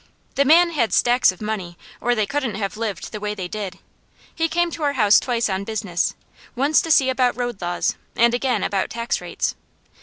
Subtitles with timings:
[0.33, 3.77] The man had stacks of money or they couldn't have lived the way they did.
[4.33, 6.15] He came to our house twice on business:
[6.55, 9.53] once to see about road laws, and again about tax rates.